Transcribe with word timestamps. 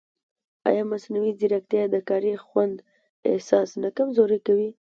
ایا 0.69 0.83
مصنوعي 0.91 1.31
ځیرکتیا 1.39 1.83
د 1.91 1.95
کاري 2.09 2.33
خوند 2.45 2.75
احساس 3.31 3.69
نه 3.81 3.89
کمزورې 3.97 4.39
کوي؟ 4.47 4.69